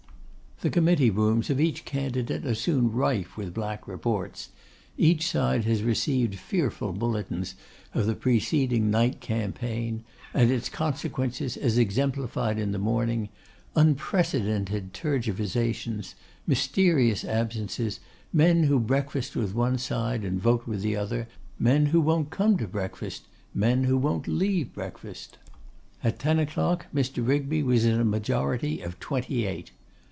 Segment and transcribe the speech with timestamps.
[0.63, 4.49] The committee rooms of each candidate are soon rife with black reports;
[4.95, 7.55] each side has received fearful bulletins
[7.95, 10.03] of the preceding night campaign;
[10.35, 13.29] and its consequences as exemplified in the morning,
[13.75, 16.13] unprecedented tergiversations,
[16.45, 17.99] mysterious absences;
[18.31, 21.27] men who breakfast with one side and vote with the other;
[21.57, 25.39] men who won't come to breakfast; men who won't leave breakfast.
[26.03, 27.27] At ten o'clock Mr.
[27.27, 29.71] Rigby was in a majority of twenty eight.